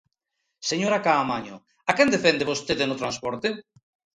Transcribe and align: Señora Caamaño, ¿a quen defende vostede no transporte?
Señora 0.69 1.03
Caamaño, 1.05 1.55
¿a 1.89 1.91
quen 1.97 2.09
defende 2.15 2.49
vostede 2.51 2.83
no 2.87 2.99
transporte? 3.01 3.47